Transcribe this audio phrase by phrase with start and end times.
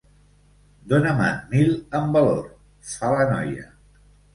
[0.93, 1.71] Dóna-me'n mil
[2.03, 2.43] en valor
[2.93, 3.73] —fa la noia.